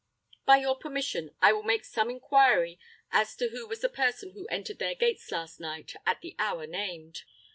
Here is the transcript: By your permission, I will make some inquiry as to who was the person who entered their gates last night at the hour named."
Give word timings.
By 0.47 0.57
your 0.57 0.75
permission, 0.79 1.29
I 1.43 1.53
will 1.53 1.61
make 1.61 1.85
some 1.85 2.09
inquiry 2.09 2.79
as 3.11 3.35
to 3.35 3.49
who 3.49 3.67
was 3.67 3.81
the 3.81 3.87
person 3.89 4.31
who 4.31 4.47
entered 4.47 4.79
their 4.79 4.95
gates 4.95 5.31
last 5.31 5.59
night 5.59 5.93
at 6.07 6.21
the 6.21 6.35
hour 6.39 6.65
named." 6.65 7.21